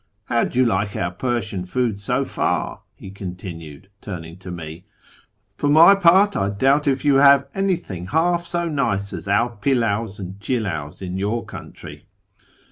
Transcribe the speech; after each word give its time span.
How 0.25 0.45
do 0.45 0.57
you 0.57 0.65
like 0.65 0.95
our 0.95 1.11
Persian 1.11 1.63
food 1.63 1.99
so 1.99 2.25
far?" 2.25 2.81
he 2.95 3.11
continued, 3.11 3.87
turning 4.01 4.37
to 4.37 4.49
me;" 4.49 4.87
for 5.59 5.67
my 5.69 5.93
part, 5.93 6.35
I 6.35 6.49
doubt 6.49 6.87
if 6.87 7.05
you 7.05 7.17
FROM 7.17 7.21
TEHERAn 7.21 7.37
to 7.67 7.73
ISFAHAN 7.73 8.05
175 8.07 8.13
have 8.15 8.21
anything 8.25 8.31
half 8.31 8.45
so 8.47 8.67
nice 8.67 9.13
as 9.13 9.27
our 9.27 9.55
pildivs 9.57 10.17
and 10.17 10.39
childws 10.39 11.03
in 11.03 11.17
your 11.17 11.45
country. 11.45 12.05